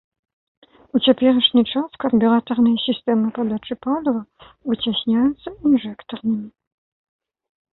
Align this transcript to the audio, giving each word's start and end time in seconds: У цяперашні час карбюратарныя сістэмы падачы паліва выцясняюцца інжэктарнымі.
У 0.95 1.01
цяперашні 1.09 1.63
час 1.73 1.99
карбюратарныя 2.03 2.77
сістэмы 2.85 3.27
падачы 3.37 3.73
паліва 3.87 4.21
выцясняюцца 4.73 5.49
інжэктарнымі. 5.67 6.49